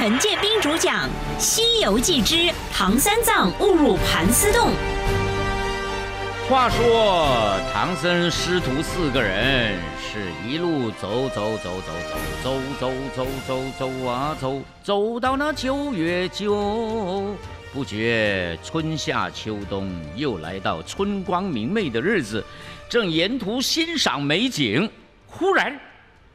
[0.00, 1.06] 陈建斌主讲
[1.38, 4.70] 《西游记之唐三藏误入盘丝洞》。
[6.48, 11.92] 话说唐僧师徒四个人是一路走走走走
[12.42, 17.36] 走走走走走走啊走，走到那九月九，
[17.70, 22.42] 不觉春夏秋冬又来到春光明媚的日子，
[22.88, 24.90] 正沿途欣赏美景，
[25.26, 25.78] 忽然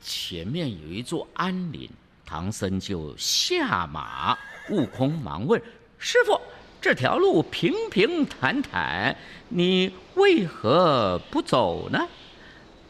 [0.00, 1.88] 前面有一座安林，
[2.32, 4.34] 唐僧就下马，
[4.70, 5.60] 悟空忙问
[5.98, 6.40] 师傅。
[6.80, 9.14] 这条路平平坦坦，
[9.50, 12.00] 你为何不走呢？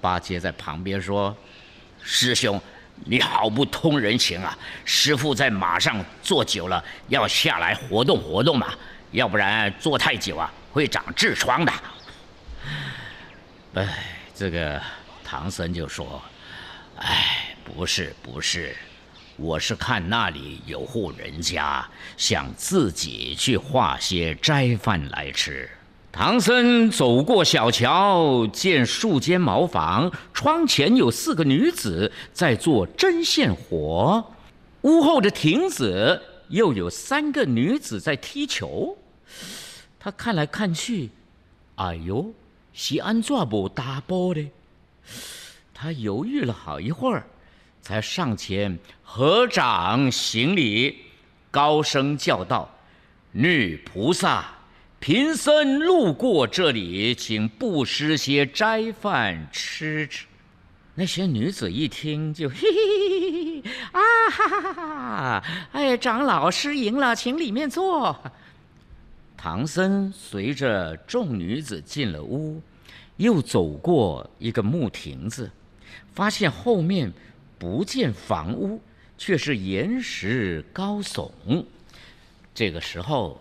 [0.00, 1.36] 八戒在旁边说
[2.00, 2.62] ：“师兄，
[3.04, 4.56] 你好不通人情啊！
[4.84, 8.72] 师傅在马上坐久了，要下来活动活动嘛，
[9.10, 11.72] 要不然坐太久啊，会长痔疮的。”
[13.74, 14.80] 哎，这个
[15.24, 16.22] 唐僧就说
[16.98, 18.76] ：“哎，不是，不是。”
[19.36, 25.68] 我是看那里有户人家想自己去化些斋饭来吃。
[26.12, 34.32] 唐僧走过小桥，见数间茅房，窗前有四个女子在做针线活，
[34.82, 38.98] 屋后的亭子又有三个女子在踢球。
[39.98, 41.08] 他看来看去，
[41.76, 42.32] 哎呦，
[42.74, 44.46] 西安怎不打波的？
[45.72, 47.26] 他犹豫了好一会儿。
[47.82, 50.96] 才上前合掌行礼，
[51.50, 52.72] 高声叫道
[53.32, 54.46] ：“女菩萨，
[55.00, 60.26] 贫僧路过这里，请布施些斋饭吃吃。”
[60.94, 65.44] 那些女子一听就嘿嘿嘿啊哈哈哈哈！
[65.72, 68.16] 哎，长老失迎了，请里面坐。
[69.36, 72.62] 唐僧随着众女子进了屋，
[73.16, 75.50] 又走过一个木亭子，
[76.14, 77.12] 发现后面。
[77.62, 78.80] 不见房屋，
[79.16, 81.30] 却是岩石高耸。
[82.52, 83.40] 这个时候，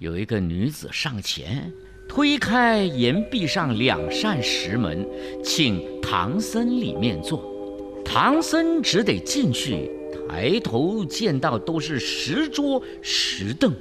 [0.00, 1.72] 有一个女子上前，
[2.08, 5.06] 推开岩壁上两扇石门，
[5.44, 7.48] 请唐僧里面坐。
[8.04, 9.88] 唐僧只得进去，
[10.28, 13.72] 抬头见到都是石桌石凳，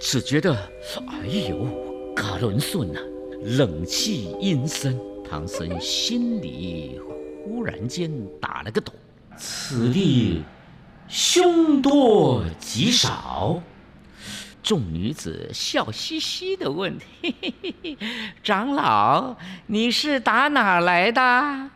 [0.00, 0.54] 只觉得
[1.06, 1.68] 哎呦，
[2.16, 2.98] 嘎伦顺呐，
[3.58, 4.98] 冷气阴森。
[5.22, 6.98] 唐僧心里。
[7.46, 8.92] 忽然间打了个抖，
[9.36, 10.42] 此地
[11.06, 13.62] 凶多吉少。
[14.64, 17.98] 众女子笑嘻嘻的问：“嘿嘿嘿嘿，
[18.42, 19.36] 长老，
[19.66, 21.70] 你是打哪来的？”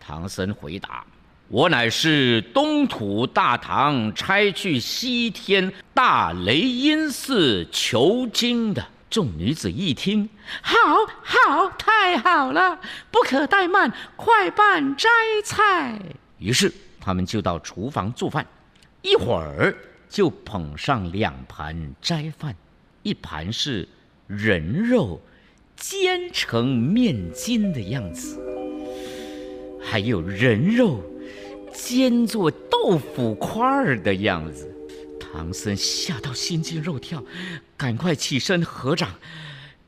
[0.00, 1.04] 唐僧回答
[1.46, 10.26] ：“我乃是东土大唐差去西天大雷音寺求经的。”众女子一听，
[10.62, 10.74] 好，
[11.22, 12.80] 好，太好了！
[13.10, 15.06] 不可怠慢，快办斋
[15.44, 16.00] 菜。
[16.38, 18.46] 于是他们就到厨房做饭，
[19.02, 19.76] 一会儿
[20.08, 22.56] 就捧上两盘斋饭，
[23.02, 23.86] 一盘是
[24.26, 25.20] 人肉
[25.76, 28.40] 煎成面筋的样子，
[29.84, 31.04] 还有人肉
[31.70, 34.74] 煎做豆腐块儿的样子。
[35.32, 37.24] 唐僧吓到心惊肉跳，
[37.76, 39.14] 赶快起身合掌：“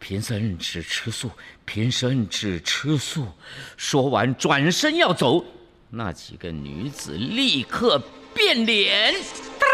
[0.00, 1.30] 贫僧只吃素，
[1.66, 3.28] 贫僧只吃素。”
[3.76, 5.44] 说完转身要走，
[5.90, 8.02] 那几个女子立刻
[8.32, 9.14] 变脸，
[9.60, 9.68] 当，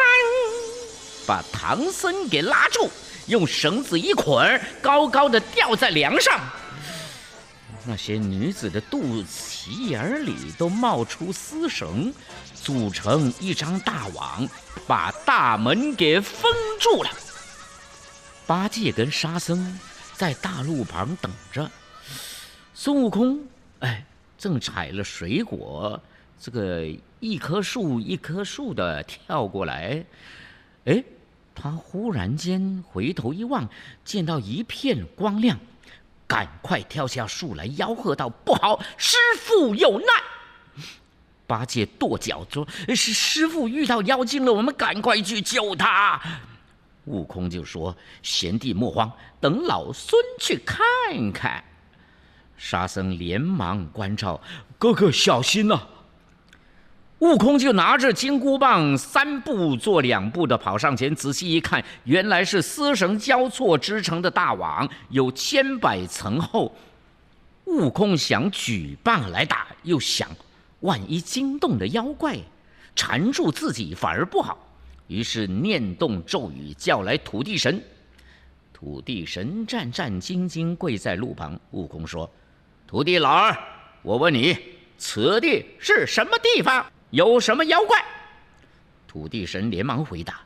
[1.25, 2.91] 把唐僧给拉住，
[3.29, 6.41] 用绳子一捆，高高的吊在梁上。
[7.91, 12.15] 那些女子的肚脐眼里都冒出丝绳。
[12.55, 14.49] 组成一张大网，
[14.87, 17.11] 把大门给封住了。
[18.47, 19.77] 八戒跟沙僧
[20.13, 21.69] 在大路旁等着。
[22.75, 23.45] 孙悟空，
[23.81, 24.05] 哎，
[24.39, 26.01] 正采了水果，
[26.39, 26.87] 这个
[27.19, 30.05] 一棵树一棵树的跳过来。
[30.85, 31.03] 哎，
[31.57, 33.69] 他忽然间回头一望，
[34.05, 35.59] 见到一片光亮，
[36.31, 40.07] 赶快跳下树来，吆喝道：“不好，师傅有难！”
[41.45, 42.65] 八戒跺脚说
[42.95, 46.23] ：“是师傅遇到妖精了，我们赶快去救他。”
[47.07, 49.11] 悟空就说：“贤弟莫慌，
[49.41, 50.79] 等老孙去看
[51.33, 51.65] 看。”
[52.57, 54.41] 沙僧连忙关照
[54.79, 55.83] ：“哥哥小心呐！”
[57.21, 66.75] 悟空就拿着金箍棒，三步做两步的跑上前，仔细一看，原来是丝绳交错织成的大网，有千百层厚。
[67.67, 70.29] 悟空想举棒来打，又想。
[70.81, 72.39] 万一惊动了妖怪，
[72.97, 74.59] 缠住自己反而不好。
[75.07, 77.83] 于是念动咒语，叫来土地神。
[78.73, 81.61] 土地神战战兢兢跪在路旁。
[81.73, 82.29] 悟空说
[82.89, 83.55] ：“土地老儿，
[84.01, 84.57] 我问你，
[84.97, 86.87] 此地是什么地方？
[87.11, 88.05] 有什么妖怪？”
[89.07, 90.41] 土地神连忙回答：“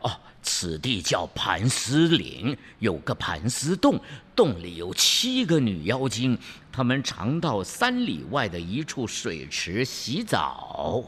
[0.00, 0.10] 哦，
[0.42, 4.00] 此地叫盘丝岭，有个盘丝洞，
[4.34, 6.38] 洞里有七个女妖精，
[6.72, 11.04] 她们常到三里外的一处水池洗澡。”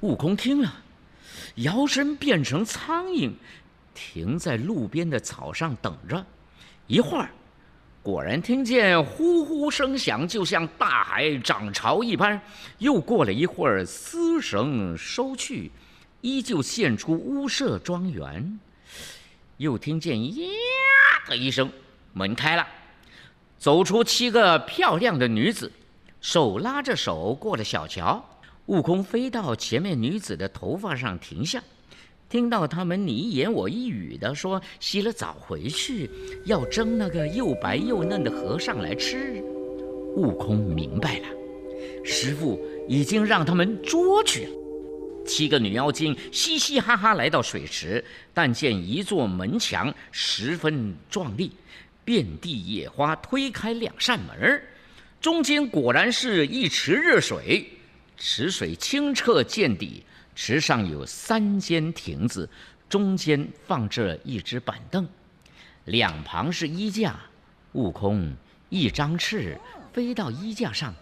[0.00, 0.72] 悟空听了，
[1.56, 3.32] 摇身变成苍蝇，
[3.94, 6.24] 停在路边的草上等着。
[6.86, 7.30] 一会儿，
[8.06, 12.40] 果然听见呼呼声响，就像大海涨潮一般。
[12.78, 15.72] 又过了一会儿，丝绳收去，
[16.20, 18.60] 依旧现出屋舍庄园。
[19.56, 20.44] 又听见“呀”
[21.26, 21.68] 的一声，
[22.12, 22.64] 门开了，
[23.58, 25.72] 走出七个漂亮的女子，
[26.20, 28.24] 手拉着手过了小桥。
[28.66, 31.60] 悟空飞到前面女子的头发上停下，
[32.28, 36.10] 听到他们你一言我一语的说洗了澡回去
[36.44, 39.42] 要蒸那个又白又嫩的和尚来吃。
[40.16, 41.28] 悟空明白了，
[42.04, 44.50] 师傅已经让他们捉去了。
[45.26, 51.50] 七个女妖精嘻嘻哈哈来到水池，但见一座门墙十分壮丽，
[52.04, 54.62] 遍地野花，推开两扇门
[55.20, 57.66] 中间果然是一池热水。
[58.16, 60.02] 池水清澈见底，
[60.36, 62.48] 池上有三间亭子，
[62.90, 65.08] 中间放着一只板凳，
[65.86, 67.16] 两旁是衣架。
[67.72, 68.34] 悟空
[68.68, 69.58] 一张翅
[69.92, 70.94] 飞到衣架上，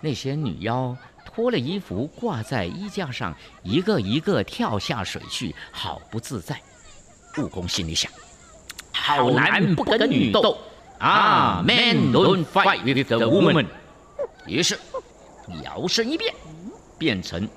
[0.00, 0.96] 那些女妖
[1.26, 6.60] 脱了衣服挂在衣架上，一个一个跳下水去，好不自在。
[7.36, 8.10] 悟空心里想：
[8.92, 10.56] 好男不跟女斗
[10.98, 13.66] 啊，Man don't fight with the woman。
[14.46, 14.78] 于是。
[15.64, 16.34] 摇身一变，
[16.98, 17.48] 变成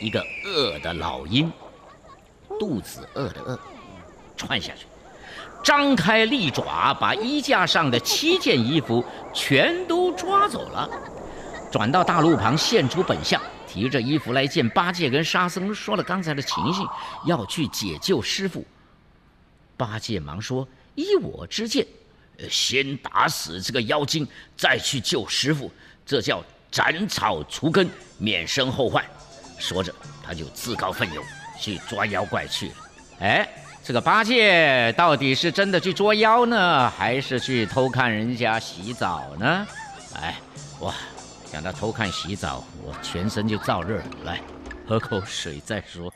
[0.00, 1.50] 一个饿的老鹰，
[2.58, 3.58] 肚子饿的饿，
[4.36, 4.86] 窜下去，
[5.62, 10.88] 张开利爪，把衣架上的七件衣服全都抓走了。
[11.70, 16.86] 转到大路旁，现出本相，提着衣服来见八戒跟沙僧，说了刚才的情形，
[17.26, 18.64] 要去解救师傅。
[19.76, 21.86] 八戒忙说：“依我之见，
[22.48, 24.26] 先打死这个妖精，
[24.56, 25.70] 再去救师傅，
[26.04, 26.44] 这叫……”
[26.74, 27.88] 斩草除根，
[28.18, 29.04] 免生后患。
[29.64, 31.24] 说着，他就自告奋勇
[31.58, 32.74] 去捉妖怪去了。
[33.20, 33.48] 哎，
[33.82, 39.66] 这个八戒到底是真的去捉妖呢，还是去偷看人家洗澡呢？
[40.20, 40.36] 哎，
[40.80, 40.92] 哇，
[41.50, 44.04] 想到偷看洗澡，我全身就燥热了。
[44.24, 44.38] 来，
[44.86, 46.12] 喝口水再说。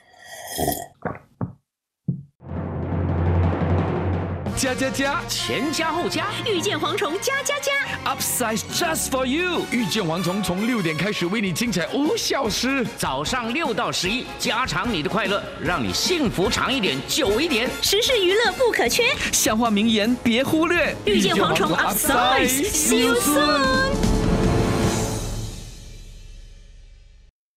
[4.59, 7.73] 加加加，前加后加，遇见蝗虫加加加
[8.05, 9.63] ，Upsize just for you。
[9.71, 17.71] 遇见蝗虫从六点开始为你精彩五小时，早上六到十一，加长你的快乐，让你幸福长一点，久一点。
[17.81, 20.93] 时事娱乐不可缺，笑话名言别忽略。
[21.05, 24.18] 遇见蝗虫，Upsize，See you soon。